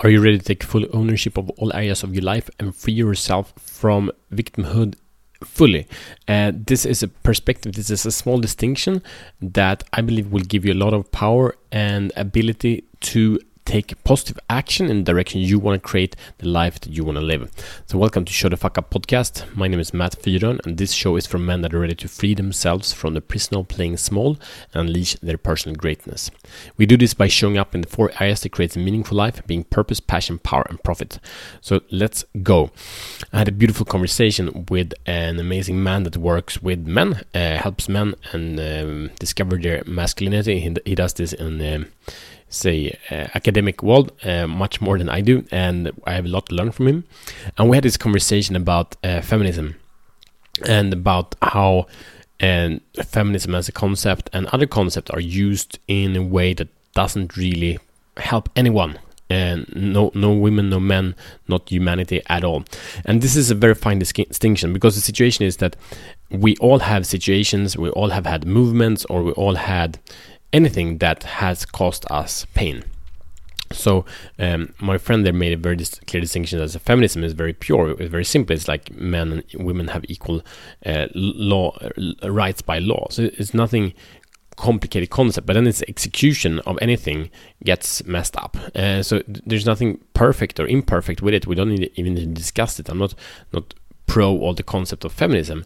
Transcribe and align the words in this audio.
Are 0.00 0.10
you 0.10 0.22
ready 0.22 0.38
to 0.38 0.44
take 0.44 0.62
full 0.62 0.86
ownership 0.92 1.36
of 1.36 1.50
all 1.50 1.74
areas 1.74 2.04
of 2.04 2.14
your 2.14 2.22
life 2.22 2.48
and 2.60 2.72
free 2.72 2.92
yourself 2.92 3.52
from 3.56 4.12
victimhood 4.32 4.94
fully? 5.42 5.88
Uh, 6.28 6.52
this 6.54 6.86
is 6.86 7.02
a 7.02 7.08
perspective, 7.08 7.72
this 7.72 7.90
is 7.90 8.06
a 8.06 8.12
small 8.12 8.38
distinction 8.38 9.02
that 9.40 9.82
I 9.92 10.02
believe 10.02 10.30
will 10.30 10.44
give 10.44 10.64
you 10.64 10.72
a 10.72 10.78
lot 10.78 10.94
of 10.94 11.10
power 11.10 11.56
and 11.72 12.12
ability 12.14 12.84
to 13.00 13.40
take 13.68 14.02
positive 14.02 14.40
action 14.48 14.88
in 14.88 14.96
the 14.96 15.12
direction 15.12 15.42
you 15.42 15.58
want 15.58 15.80
to 15.80 15.86
create 15.86 16.16
the 16.38 16.48
life 16.48 16.80
that 16.80 16.90
you 16.90 17.04
want 17.04 17.16
to 17.18 17.22
live. 17.22 17.50
So, 17.84 17.98
welcome 17.98 18.24
to 18.24 18.32
Show 18.32 18.48
the 18.48 18.56
Fuck 18.56 18.78
Up 18.78 18.90
podcast. 18.90 19.44
My 19.54 19.68
name 19.68 19.78
is 19.78 19.92
Matt 19.92 20.12
Fyron, 20.22 20.58
and 20.64 20.78
this 20.78 20.92
show 20.92 21.16
is 21.16 21.26
for 21.26 21.38
men 21.38 21.60
that 21.60 21.74
are 21.74 21.80
ready 21.80 21.94
to 21.96 22.08
free 22.08 22.34
themselves 22.34 22.94
from 22.94 23.12
the 23.12 23.20
prison 23.20 23.58
of 23.58 23.68
playing 23.68 23.98
small 23.98 24.38
and 24.72 24.88
unleash 24.88 25.16
their 25.16 25.36
personal 25.36 25.76
greatness. 25.76 26.30
We 26.78 26.86
do 26.86 26.96
this 26.96 27.12
by 27.12 27.28
showing 27.28 27.58
up 27.58 27.74
in 27.74 27.82
the 27.82 27.88
four 27.88 28.10
areas 28.18 28.40
that 28.40 28.52
creates 28.52 28.74
a 28.74 28.78
meaningful 28.78 29.18
life, 29.18 29.46
being 29.46 29.64
purpose, 29.64 30.00
passion, 30.00 30.38
power, 30.38 30.64
and 30.70 30.82
profit. 30.82 31.18
So, 31.60 31.82
let's 31.90 32.24
go. 32.42 32.70
I 33.34 33.38
had 33.40 33.48
a 33.48 33.52
beautiful 33.52 33.84
conversation 33.84 34.64
with 34.70 34.94
an 35.04 35.38
amazing 35.38 35.82
man 35.82 36.04
that 36.04 36.16
works 36.16 36.62
with 36.62 36.86
men, 36.86 37.20
uh, 37.34 37.58
helps 37.58 37.86
men 37.86 38.14
and 38.32 38.58
um, 38.58 39.10
discover 39.18 39.58
their 39.58 39.82
masculinity. 39.86 40.58
He, 40.60 40.74
he 40.86 40.94
does 40.94 41.12
this 41.12 41.34
in 41.34 41.60
uh, 41.60 41.84
say 42.48 42.98
uh, 43.10 43.28
academic 43.34 43.82
world 43.82 44.12
uh, 44.24 44.46
much 44.46 44.80
more 44.80 44.98
than 44.98 45.08
I 45.08 45.20
do, 45.20 45.44
and 45.50 45.92
I 46.06 46.14
have 46.14 46.24
a 46.24 46.28
lot 46.28 46.46
to 46.46 46.54
learn 46.54 46.72
from 46.72 46.88
him. 46.88 47.04
And 47.56 47.68
we 47.68 47.76
had 47.76 47.84
this 47.84 47.96
conversation 47.96 48.56
about 48.56 48.96
uh, 49.04 49.20
feminism 49.20 49.76
and 50.66 50.92
about 50.92 51.34
how 51.42 51.86
and 52.40 52.80
feminism 53.04 53.54
as 53.54 53.68
a 53.68 53.72
concept 53.72 54.30
and 54.32 54.46
other 54.46 54.66
concepts 54.66 55.10
are 55.10 55.20
used 55.20 55.78
in 55.88 56.14
a 56.16 56.22
way 56.22 56.54
that 56.54 56.68
doesn't 56.94 57.36
really 57.36 57.78
help 58.16 58.48
anyone 58.56 58.98
and 59.30 59.66
no 59.74 60.10
no 60.14 60.32
women 60.32 60.70
no 60.70 60.80
men 60.80 61.14
not 61.48 61.68
humanity 61.68 62.22
at 62.28 62.44
all 62.44 62.64
and 63.04 63.20
this 63.20 63.36
is 63.36 63.50
a 63.50 63.54
very 63.54 63.74
fine 63.74 63.98
distinction 63.98 64.72
because 64.72 64.94
the 64.94 65.00
situation 65.00 65.44
is 65.44 65.58
that 65.58 65.76
we 66.30 66.56
all 66.56 66.78
have 66.78 67.06
situations 67.06 67.76
we 67.76 67.90
all 67.90 68.10
have 68.10 68.24
had 68.24 68.46
movements 68.46 69.04
or 69.06 69.22
we 69.22 69.32
all 69.32 69.56
had 69.56 69.98
anything 70.52 70.98
that 70.98 71.22
has 71.24 71.64
caused 71.64 72.04
us 72.10 72.46
pain. 72.54 72.84
So 73.72 74.06
um, 74.38 74.72
my 74.80 74.96
friend 74.96 75.26
there 75.26 75.32
made 75.32 75.52
a 75.52 75.56
very 75.56 75.76
dis- 75.76 76.00
clear 76.06 76.20
distinction 76.20 76.58
that 76.58 76.70
feminism 76.80 77.22
is 77.22 77.34
very 77.34 77.52
pure. 77.52 77.90
It's 77.90 78.10
very 78.10 78.24
simple. 78.24 78.56
It's 78.56 78.68
like 78.68 78.90
men 78.92 79.44
and 79.52 79.66
women 79.66 79.88
have 79.88 80.04
equal 80.08 80.42
uh, 80.86 81.08
law 81.14 81.76
uh, 81.76 82.30
rights 82.30 82.62
by 82.62 82.78
law. 82.78 83.08
So 83.10 83.24
it's 83.24 83.52
nothing 83.52 83.92
complicated 84.56 85.10
concept. 85.10 85.46
But 85.46 85.52
then 85.52 85.66
its 85.66 85.82
execution 85.86 86.60
of 86.60 86.78
anything 86.80 87.30
gets 87.64 88.04
messed 88.04 88.36
up. 88.36 88.56
Uh, 88.74 89.02
so 89.02 89.20
th- 89.20 89.40
there's 89.44 89.66
nothing 89.66 90.00
perfect 90.14 90.58
or 90.58 90.66
imperfect 90.66 91.22
with 91.22 91.34
it. 91.34 91.46
We 91.46 91.54
don't 91.54 91.68
need 91.68 91.90
even 91.96 92.34
discuss 92.34 92.80
it. 92.80 92.88
I'm 92.88 92.98
not 92.98 93.14
not 93.52 93.74
pro 94.06 94.36
all 94.38 94.54
the 94.54 94.62
concept 94.62 95.04
of 95.04 95.12
feminism. 95.12 95.64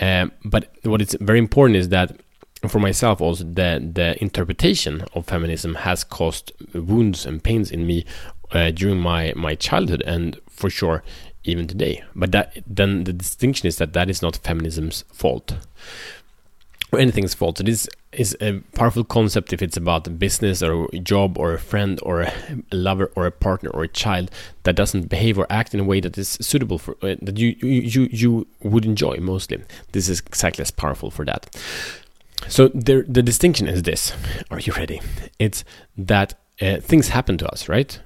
Um, 0.00 0.32
but 0.44 0.74
what 0.82 1.02
is 1.02 1.16
very 1.20 1.38
important 1.38 1.76
is 1.76 1.90
that 1.90 2.16
for 2.68 2.78
myself 2.78 3.20
also 3.20 3.44
the 3.44 3.90
the 3.92 4.16
interpretation 4.20 5.04
of 5.14 5.26
feminism 5.26 5.74
has 5.76 6.04
caused 6.04 6.52
wounds 6.74 7.26
and 7.26 7.42
pains 7.42 7.70
in 7.70 7.86
me 7.86 8.04
uh, 8.52 8.70
during 8.70 8.98
my 8.98 9.32
my 9.36 9.54
childhood 9.54 10.02
and 10.06 10.38
for 10.48 10.70
sure 10.70 11.02
even 11.44 11.66
today. 11.66 12.04
But 12.14 12.32
that 12.32 12.62
then 12.66 13.04
the 13.04 13.12
distinction 13.12 13.66
is 13.66 13.76
that 13.76 13.92
that 13.94 14.08
is 14.08 14.22
not 14.22 14.36
feminism's 14.36 15.04
fault. 15.12 15.54
Or 16.92 16.98
anything's 16.98 17.34
fault. 17.34 17.58
It 17.58 17.68
is 17.68 17.88
is 18.12 18.36
a 18.42 18.60
powerful 18.74 19.02
concept 19.02 19.54
if 19.54 19.62
it's 19.62 19.78
about 19.78 20.06
a 20.06 20.10
business 20.10 20.62
or 20.62 20.86
a 20.92 20.98
job 20.98 21.38
or 21.38 21.54
a 21.54 21.58
friend 21.58 21.98
or 22.02 22.20
a 22.20 22.32
lover 22.70 23.10
or 23.16 23.24
a 23.24 23.30
partner 23.30 23.70
or 23.70 23.82
a 23.84 23.88
child 23.88 24.30
that 24.64 24.76
doesn't 24.76 25.08
behave 25.08 25.38
or 25.38 25.46
act 25.48 25.72
in 25.72 25.80
a 25.80 25.84
way 25.84 25.98
that 26.00 26.18
is 26.18 26.28
suitable 26.42 26.76
for 26.76 26.94
uh, 27.02 27.16
that 27.22 27.38
you 27.38 27.56
you 27.60 28.08
you 28.12 28.46
would 28.62 28.84
enjoy 28.84 29.16
mostly. 29.16 29.62
This 29.92 30.10
is 30.10 30.20
exactly 30.20 30.62
as 30.62 30.70
powerful 30.70 31.10
for 31.10 31.24
that 31.24 31.56
so 32.48 32.68
there, 32.68 33.02
the 33.02 33.22
distinction 33.22 33.68
is 33.68 33.82
this. 33.82 34.12
Are 34.50 34.60
you 34.60 34.72
ready? 34.72 35.00
It's 35.38 35.64
that 35.96 36.34
uh, 36.60 36.78
things 36.78 37.08
happen 37.08 37.38
to 37.38 37.48
us, 37.48 37.68
right? 37.68 38.00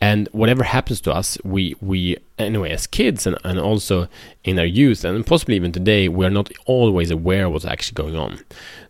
And 0.00 0.28
whatever 0.32 0.62
happens 0.64 1.00
to 1.02 1.12
us, 1.12 1.38
we 1.42 1.74
we 1.80 2.18
anyway 2.38 2.70
as 2.70 2.86
kids 2.86 3.26
and, 3.26 3.38
and 3.44 3.58
also 3.58 4.08
in 4.44 4.58
our 4.58 4.66
youth 4.66 5.04
and 5.04 5.24
possibly 5.24 5.56
even 5.56 5.72
today, 5.72 6.08
we 6.08 6.26
are 6.26 6.30
not 6.30 6.50
always 6.66 7.10
aware 7.10 7.48
what's 7.48 7.64
actually 7.64 7.94
going 7.94 8.16
on. 8.16 8.40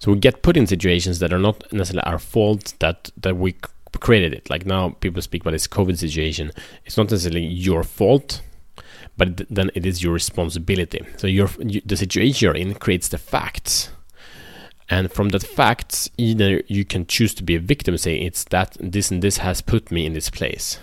So 0.01 0.13
we 0.13 0.19
get 0.19 0.43
put 0.43 0.57
in 0.57 0.67
situations 0.67 1.21
that 1.21 1.33
are 1.33 1.39
not 1.39 1.73
necessarily 1.73 2.05
our 2.05 2.19
fault 2.19 2.75
that 2.81 3.11
that 3.17 3.37
we 3.37 3.55
created 4.01 4.35
it. 4.35 4.51
Like 4.51 4.67
now, 4.67 4.91
people 5.01 5.23
speak 5.23 5.43
about 5.43 5.53
this 5.53 5.69
COVID 5.69 5.97
situation. 5.97 6.51
It's 6.85 6.97
not 6.97 7.11
necessarily 7.11 7.45
your 7.45 7.85
fault, 7.85 8.43
but 9.17 9.47
then 9.49 9.71
it 9.77 9.87
is 9.87 10.03
your 10.03 10.13
responsibility. 10.13 11.07
So 11.19 11.29
your 11.29 11.49
you, 11.61 11.83
the 11.85 11.97
situation 11.97 12.45
you're 12.45 12.57
in 12.57 12.75
creates 12.75 13.09
the 13.09 13.19
facts 13.19 13.91
and 14.89 15.13
from 15.13 15.31
that 15.31 15.43
facts 15.43 16.11
either 16.17 16.63
you 16.69 16.85
can 16.85 17.07
choose 17.07 17.35
to 17.35 17.43
be 17.43 17.57
a 17.57 17.61
victim 17.61 17.97
say 17.99 18.17
it's 18.17 18.45
that 18.45 18.77
this 18.81 19.11
and 19.11 19.23
this 19.23 19.39
has 19.39 19.61
put 19.61 19.91
me 19.91 20.07
in 20.07 20.13
this 20.13 20.31
place. 20.31 20.79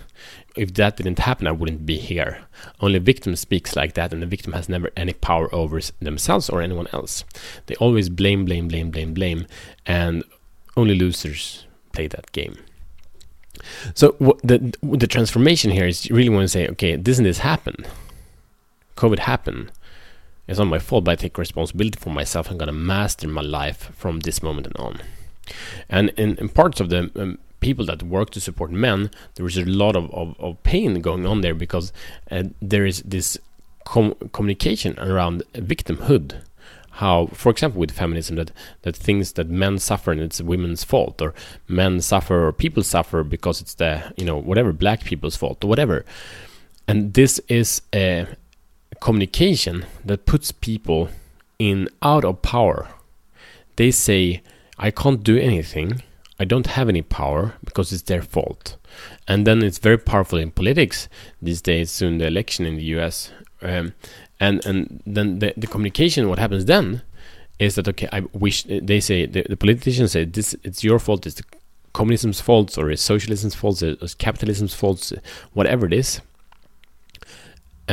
If 0.56 0.74
that 0.74 0.96
didn't 0.96 1.18
happen 1.18 1.46
i 1.46 1.52
wouldn't 1.52 1.86
be 1.86 1.98
here. 1.98 2.44
Only 2.80 2.98
victim 2.98 3.34
speaks 3.36 3.74
like 3.74 3.94
that 3.94 4.12
and 4.12 4.22
the 4.22 4.26
victim 4.26 4.52
has 4.52 4.68
never 4.68 4.90
any 4.96 5.14
power 5.14 5.52
over 5.54 5.80
themselves 6.00 6.50
or 6.50 6.60
anyone 6.60 6.86
else. 6.92 7.24
They 7.66 7.74
always 7.76 8.08
blame 8.08 8.44
blame 8.44 8.68
blame 8.68 8.90
blame 8.90 9.14
blame 9.14 9.46
and 9.86 10.22
only 10.76 10.94
losers 10.94 11.66
play 11.92 12.06
that 12.08 12.30
game. 12.32 12.58
So 13.94 14.16
the 14.42 14.74
the 14.82 15.06
transformation 15.06 15.70
here 15.70 15.86
is 15.86 16.06
you 16.06 16.14
really 16.14 16.28
want 16.28 16.44
to 16.44 16.48
say 16.48 16.68
okay 16.68 16.96
this 16.96 17.18
and 17.18 17.26
this 17.26 17.38
happened. 17.38 17.86
covid 18.96 19.20
happened 19.20 19.72
it's 20.46 20.58
not 20.58 20.66
my 20.66 20.78
fault, 20.78 21.04
but 21.04 21.12
I 21.12 21.16
take 21.16 21.38
responsibility 21.38 21.98
for 21.98 22.10
myself. 22.10 22.50
I'm 22.50 22.58
gonna 22.58 22.72
master 22.72 23.28
my 23.28 23.42
life 23.42 23.90
from 23.96 24.20
this 24.20 24.42
moment 24.42 24.66
and 24.66 24.76
on. 24.76 25.00
And 25.88 26.10
in, 26.10 26.36
in 26.36 26.48
parts 26.48 26.80
of 26.80 26.88
the 26.90 27.10
um, 27.16 27.38
people 27.60 27.86
that 27.86 28.02
work 28.02 28.30
to 28.30 28.40
support 28.40 28.70
men, 28.70 29.10
there 29.36 29.46
is 29.46 29.56
a 29.56 29.64
lot 29.64 29.96
of, 29.96 30.12
of, 30.12 30.38
of 30.38 30.62
pain 30.62 31.00
going 31.00 31.26
on 31.26 31.40
there 31.40 31.54
because 31.54 31.92
uh, 32.30 32.44
there 32.60 32.84
is 32.84 33.02
this 33.02 33.38
com- 33.84 34.14
communication 34.32 34.98
around 34.98 35.42
victimhood. 35.54 36.42
How, 36.98 37.26
for 37.32 37.50
example, 37.50 37.80
with 37.80 37.90
feminism, 37.90 38.36
that, 38.36 38.52
that 38.82 38.94
things 38.94 39.32
that 39.32 39.48
men 39.48 39.78
suffer 39.78 40.12
and 40.12 40.20
it's 40.20 40.40
women's 40.40 40.84
fault, 40.84 41.20
or 41.20 41.34
men 41.66 42.00
suffer 42.00 42.46
or 42.46 42.52
people 42.52 42.84
suffer 42.84 43.24
because 43.24 43.60
it's 43.60 43.74
the, 43.74 44.12
you 44.16 44.24
know, 44.24 44.36
whatever, 44.36 44.72
black 44.72 45.02
people's 45.02 45.34
fault 45.34 45.64
or 45.64 45.66
whatever. 45.66 46.04
And 46.86 47.14
this 47.14 47.40
is 47.48 47.82
a, 47.92 48.26
communication 49.04 49.84
that 50.02 50.24
puts 50.24 50.50
people 50.50 51.10
in 51.58 51.86
out 52.00 52.24
of 52.24 52.40
power. 52.40 52.88
They 53.76 53.90
say, 53.90 54.42
I 54.78 54.90
can't 54.90 55.22
do 55.22 55.36
anything. 55.36 56.02
I 56.40 56.46
don't 56.46 56.68
have 56.68 56.88
any 56.88 57.02
power 57.02 57.52
because 57.62 57.92
it's 57.92 58.08
their 58.10 58.22
fault. 58.22 58.78
And 59.28 59.46
then 59.46 59.62
it's 59.62 59.76
very 59.76 59.98
powerful 59.98 60.38
in 60.38 60.52
politics 60.52 61.06
these 61.42 61.60
days, 61.60 61.90
soon 61.90 62.16
the 62.16 62.26
election 62.26 62.64
in 62.64 62.76
the 62.76 62.84
US. 62.96 63.30
Um, 63.60 63.92
and, 64.40 64.64
and 64.64 65.02
then 65.06 65.38
the, 65.40 65.52
the 65.54 65.66
communication, 65.66 66.30
what 66.30 66.38
happens 66.38 66.64
then 66.64 67.02
is 67.58 67.74
that, 67.74 67.86
okay, 67.86 68.08
I 68.10 68.20
wish, 68.32 68.62
they 68.62 69.00
say, 69.00 69.26
the, 69.26 69.42
the 69.42 69.58
politicians 69.58 70.12
say, 70.12 70.24
this, 70.24 70.56
it's 70.64 70.82
your 70.82 70.98
fault, 70.98 71.26
it's 71.26 71.36
the 71.36 71.44
communism's 71.92 72.40
fault, 72.40 72.78
or 72.78 72.90
it's 72.90 73.02
socialism's 73.02 73.54
fault, 73.54 73.82
it's 73.82 74.14
capitalism's 74.14 74.72
fault, 74.72 75.12
whatever 75.52 75.84
it 75.84 75.92
is 75.92 76.22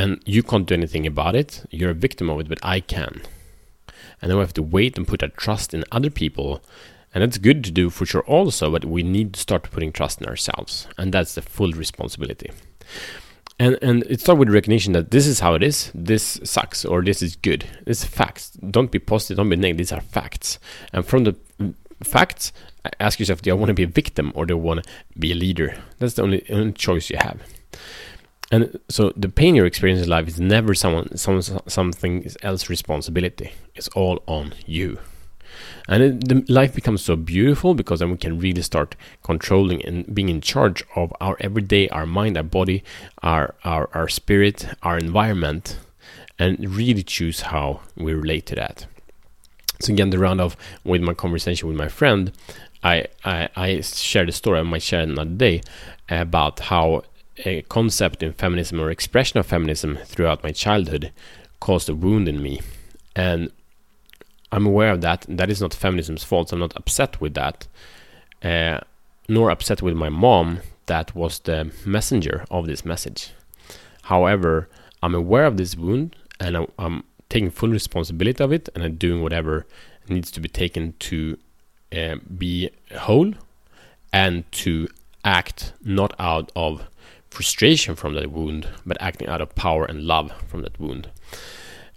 and 0.02 0.20
you 0.26 0.42
can't 0.42 0.66
do 0.66 0.74
anything 0.74 1.06
about 1.06 1.36
it. 1.36 1.64
You're 1.70 1.92
a 1.92 1.94
victim 1.94 2.28
of 2.28 2.40
it, 2.40 2.48
but 2.48 2.58
I 2.60 2.80
can. 2.80 3.22
And 4.20 4.28
then 4.28 4.36
we 4.36 4.42
have 4.42 4.52
to 4.54 4.62
wait 4.62 4.98
and 4.98 5.06
put 5.06 5.20
that 5.20 5.36
trust 5.36 5.72
in 5.72 5.84
other 5.92 6.10
people. 6.10 6.60
And 7.14 7.22
that's 7.22 7.38
good 7.38 7.62
to 7.62 7.70
do 7.70 7.88
for 7.88 8.04
sure 8.04 8.22
also, 8.22 8.68
but 8.68 8.84
we 8.84 9.04
need 9.04 9.34
to 9.34 9.40
start 9.40 9.70
putting 9.70 9.92
trust 9.92 10.20
in 10.20 10.26
ourselves. 10.26 10.88
And 10.98 11.14
that's 11.14 11.36
the 11.36 11.42
full 11.42 11.70
responsibility. 11.70 12.50
And 13.60 13.78
and 13.80 14.02
it 14.08 14.20
starts 14.20 14.40
with 14.40 14.48
recognition 14.48 14.92
that 14.94 15.12
this 15.12 15.28
is 15.28 15.38
how 15.38 15.54
it 15.54 15.62
is, 15.62 15.92
this 15.94 16.40
sucks, 16.42 16.84
or 16.84 17.02
this 17.02 17.22
is 17.22 17.36
good. 17.36 17.64
This 17.84 18.02
is 18.02 18.08
facts. 18.08 18.50
Don't 18.50 18.90
be 18.90 18.98
positive, 18.98 19.36
don't 19.36 19.50
be 19.50 19.54
negative. 19.56 19.78
These 19.78 19.92
are 19.92 20.00
facts. 20.00 20.58
And 20.92 21.06
from 21.06 21.22
the 21.24 21.36
facts, 22.02 22.52
ask 22.98 23.20
yourself, 23.20 23.42
do 23.42 23.52
I 23.52 23.54
want 23.54 23.68
to 23.68 23.74
be 23.74 23.84
a 23.84 23.98
victim 24.02 24.32
or 24.34 24.46
do 24.46 24.58
I 24.58 24.60
want 24.60 24.82
to 24.82 24.90
be 25.16 25.30
a 25.30 25.36
leader? 25.36 25.76
That's 26.00 26.14
the 26.14 26.22
only, 26.22 26.44
only 26.50 26.72
choice 26.72 27.08
you 27.08 27.18
have. 27.20 27.40
And 28.52 28.78
so 28.90 29.14
the 29.16 29.30
pain 29.30 29.54
you're 29.54 29.64
experiencing 29.64 30.04
in 30.04 30.10
life 30.10 30.28
is 30.28 30.38
never 30.38 30.74
someone, 30.74 31.16
someone 31.16 31.42
something 31.42 32.30
else's 32.42 32.68
responsibility. 32.68 33.52
It's 33.74 33.88
all 33.88 34.22
on 34.26 34.52
you. 34.66 34.98
And 35.88 36.02
it, 36.02 36.28
the 36.28 36.52
life 36.52 36.74
becomes 36.74 37.02
so 37.02 37.16
beautiful 37.16 37.74
because 37.74 38.00
then 38.00 38.10
we 38.10 38.18
can 38.18 38.38
really 38.38 38.60
start 38.60 38.94
controlling 39.22 39.82
and 39.84 40.14
being 40.14 40.28
in 40.28 40.42
charge 40.42 40.84
of 40.94 41.14
our 41.18 41.36
everyday, 41.40 41.88
our 41.88 42.04
mind, 42.04 42.36
our 42.36 42.42
body, 42.42 42.84
our 43.22 43.54
our, 43.64 43.88
our 43.94 44.08
spirit, 44.08 44.68
our 44.82 44.98
environment, 44.98 45.78
and 46.38 46.76
really 46.76 47.02
choose 47.02 47.40
how 47.40 47.80
we 47.96 48.12
relate 48.12 48.44
to 48.46 48.54
that. 48.56 48.86
So 49.80 49.94
again, 49.94 50.10
the 50.10 50.18
round 50.18 50.40
off 50.42 50.56
with 50.84 51.00
my 51.00 51.14
conversation 51.14 51.68
with 51.68 51.76
my 51.76 51.88
friend, 51.88 52.32
I 52.84 53.06
I, 53.24 53.48
I 53.56 53.80
shared 53.80 54.28
a 54.28 54.32
story 54.32 54.60
I 54.60 54.62
might 54.62 54.82
share 54.82 55.00
another 55.00 55.30
day 55.30 55.62
about 56.08 56.60
how 56.60 57.02
a 57.44 57.62
concept 57.62 58.22
in 58.22 58.32
feminism 58.32 58.80
or 58.80 58.90
expression 58.90 59.38
of 59.38 59.46
feminism 59.46 59.98
throughout 60.04 60.42
my 60.42 60.52
childhood 60.52 61.12
caused 61.60 61.88
a 61.88 61.94
wound 61.94 62.28
in 62.28 62.42
me. 62.42 62.60
And 63.16 63.50
I'm 64.50 64.66
aware 64.66 64.90
of 64.90 65.00
that. 65.00 65.24
That 65.28 65.50
is 65.50 65.60
not 65.60 65.74
feminism's 65.74 66.24
fault. 66.24 66.52
I'm 66.52 66.58
not 66.60 66.76
upset 66.76 67.20
with 67.20 67.34
that, 67.34 67.66
uh, 68.42 68.80
nor 69.28 69.50
upset 69.50 69.82
with 69.82 69.94
my 69.94 70.08
mom 70.08 70.60
that 70.86 71.14
was 71.14 71.38
the 71.40 71.70
messenger 71.86 72.44
of 72.50 72.66
this 72.66 72.84
message. 72.84 73.30
However, 74.02 74.68
I'm 75.02 75.14
aware 75.14 75.46
of 75.46 75.56
this 75.56 75.76
wound 75.76 76.16
and 76.40 76.56
I'm, 76.56 76.66
I'm 76.78 77.04
taking 77.28 77.50
full 77.50 77.70
responsibility 77.70 78.42
of 78.42 78.52
it 78.52 78.68
and 78.74 78.84
I'm 78.84 78.96
doing 78.96 79.22
whatever 79.22 79.66
needs 80.08 80.30
to 80.32 80.40
be 80.40 80.48
taken 80.48 80.94
to 80.98 81.38
uh, 81.96 82.16
be 82.36 82.70
whole 82.96 83.32
and 84.12 84.50
to 84.52 84.88
act 85.24 85.72
not 85.84 86.14
out 86.18 86.50
of 86.56 86.82
frustration 87.32 87.96
from 87.96 88.14
that 88.14 88.30
wound, 88.30 88.68
but 88.86 88.96
acting 89.00 89.28
out 89.28 89.40
of 89.40 89.54
power 89.54 89.84
and 89.84 90.02
love 90.02 90.32
from 90.48 90.62
that 90.62 90.78
wound. 90.78 91.10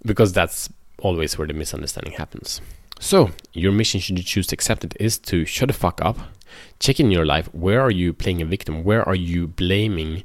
Because 0.04 0.32
that's 0.32 0.68
always 0.98 1.36
where 1.36 1.46
the 1.46 1.54
misunderstanding 1.54 2.14
happens. 2.14 2.60
So, 2.98 3.30
your 3.52 3.72
mission, 3.72 4.00
should 4.00 4.18
you 4.18 4.24
choose 4.24 4.46
to 4.48 4.54
accept 4.54 4.84
it, 4.84 4.96
is 4.98 5.18
to 5.18 5.44
shut 5.44 5.68
the 5.68 5.74
fuck 5.74 6.00
up, 6.02 6.18
check 6.80 6.98
in 6.98 7.10
your 7.10 7.26
life 7.26 7.52
where 7.52 7.80
are 7.80 7.90
you 7.90 8.12
playing 8.12 8.40
a 8.40 8.46
victim, 8.46 8.82
where 8.82 9.06
are 9.06 9.14
you 9.14 9.46
blaming 9.46 10.24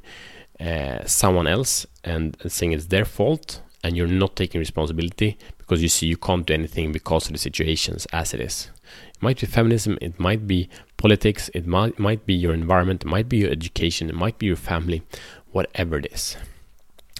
uh, 0.58 1.04
someone 1.04 1.46
else 1.46 1.86
and, 2.04 2.36
and 2.40 2.50
saying 2.50 2.72
it's 2.72 2.86
their 2.86 3.04
fault, 3.04 3.60
and 3.84 3.96
you're 3.96 4.06
not 4.06 4.36
taking 4.36 4.58
responsibility 4.58 5.36
because 5.58 5.82
you 5.82 5.88
see 5.88 6.06
you 6.06 6.16
can't 6.16 6.46
do 6.46 6.54
anything 6.54 6.92
because 6.92 7.26
of 7.26 7.32
the 7.32 7.38
situations 7.38 8.06
as 8.12 8.32
it 8.32 8.40
is. 8.40 8.70
It 9.14 9.22
might 9.22 9.40
be 9.40 9.46
feminism, 9.46 9.98
it 10.00 10.18
might 10.18 10.46
be 10.46 10.68
politics, 11.02 11.50
it 11.52 11.66
might, 11.66 11.98
might 11.98 12.24
be 12.26 12.32
your 12.32 12.54
environment, 12.54 13.02
it 13.02 13.08
might 13.08 13.28
be 13.28 13.38
your 13.38 13.50
education, 13.50 14.08
it 14.08 14.14
might 14.14 14.38
be 14.38 14.46
your 14.46 14.56
family, 14.56 15.02
whatever 15.50 15.98
it 15.98 16.06
is. 16.12 16.36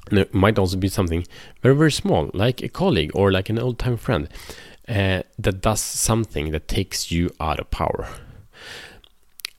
And 0.09 0.21
it 0.21 0.33
might 0.33 0.57
also 0.57 0.77
be 0.77 0.89
something 0.89 1.27
very, 1.63 1.75
very 1.75 1.91
small, 1.91 2.31
like 2.33 2.63
a 2.63 2.69
colleague 2.69 3.11
or 3.13 3.33
like 3.33 3.51
an 3.51 3.59
old 3.59 3.81
time 3.81 3.97
friend 3.97 4.29
uh, 4.89 5.23
that 5.37 5.61
does 5.61 5.81
something 5.81 6.53
that 6.53 6.69
takes 6.69 7.11
you 7.11 7.31
out 7.41 7.59
of 7.59 7.73
power. 7.73 8.09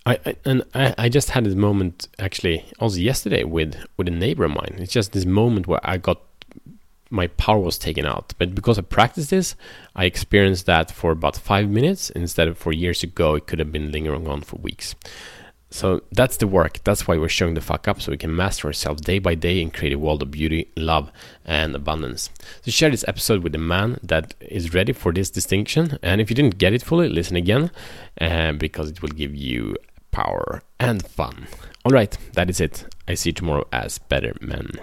I, 0.06 0.20
I 0.26 0.36
and 0.46 0.64
I, 0.74 0.96
I 0.98 1.10
just 1.10 1.32
had 1.32 1.44
this 1.46 1.56
moment 1.56 2.08
actually 2.20 2.66
also 2.80 3.00
yesterday 3.00 3.44
with 3.44 3.76
with 3.98 4.08
a 4.08 4.12
neighbor 4.12 4.46
of 4.46 4.52
mine. 4.52 4.76
It's 4.80 4.92
just 4.92 5.12
this 5.12 5.26
moment 5.26 5.68
where 5.68 5.80
I 5.84 5.98
got 5.98 6.20
my 7.14 7.28
power 7.28 7.60
was 7.60 7.78
taken 7.78 8.06
out. 8.06 8.34
But 8.38 8.56
because 8.56 8.80
I 8.80 8.82
practiced 8.82 9.30
this, 9.30 9.56
I 9.96 10.06
experienced 10.06 10.66
that 10.66 10.92
for 10.92 11.12
about 11.12 11.38
five 11.38 11.70
minutes 11.70 12.10
instead 12.10 12.48
of 12.48 12.58
for 12.58 12.74
years 12.74 13.04
ago. 13.04 13.36
It 13.36 13.48
could 13.48 13.60
have 13.60 13.72
been 13.72 13.92
lingering 13.92 14.28
on 14.28 14.42
for 14.42 14.58
weeks. 14.58 14.96
So 15.70 16.02
that's 16.12 16.38
the 16.38 16.48
work. 16.48 16.84
That's 16.84 17.08
why 17.08 17.18
we're 17.18 17.30
showing 17.30 17.56
the 17.56 17.62
fuck 17.62 17.88
up 17.88 18.00
so 18.00 18.12
we 18.12 18.18
can 18.18 18.36
master 18.36 18.68
ourselves 18.68 19.02
day 19.02 19.18
by 19.18 19.34
day 19.34 19.62
and 19.62 19.74
create 19.74 19.94
a 19.94 19.98
world 19.98 20.22
of 20.22 20.30
beauty, 20.30 20.72
love, 20.76 21.12
and 21.46 21.76
abundance. 21.76 22.30
So 22.62 22.70
share 22.70 22.92
this 22.92 23.06
episode 23.08 23.44
with 23.44 23.56
a 23.56 23.60
man 23.60 23.98
that 24.04 24.36
is 24.40 24.74
ready 24.74 24.94
for 24.94 25.12
this 25.12 25.32
distinction. 25.32 25.98
And 26.04 26.22
if 26.22 26.30
you 26.30 26.36
didn't 26.36 26.60
get 26.60 26.74
it 26.74 26.84
fully, 26.84 27.10
listen 27.10 27.36
again 27.36 27.72
uh, 28.22 28.52
because 28.54 28.92
it 28.92 29.02
will 29.02 29.10
give 29.10 29.34
you 29.36 29.76
power 30.12 30.62
and 30.80 31.06
fun. 31.06 31.48
All 31.86 31.92
right, 31.92 32.16
that 32.34 32.52
is 32.52 32.62
it. 32.62 32.86
I 33.08 33.16
see 33.16 33.30
you 33.30 33.34
tomorrow 33.34 33.68
as 33.72 33.98
better 33.98 34.34
men. 34.42 34.80